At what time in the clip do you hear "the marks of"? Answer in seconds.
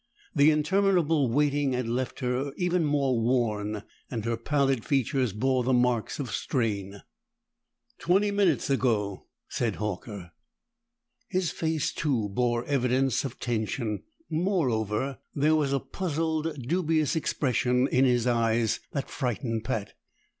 5.63-6.31